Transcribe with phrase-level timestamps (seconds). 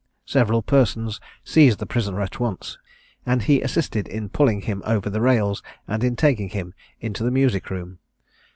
[0.25, 2.79] Several persons seized the prisoner at once,
[3.23, 7.29] and he assisted in pulling him over the rails, and in taking him into the
[7.29, 7.99] music room.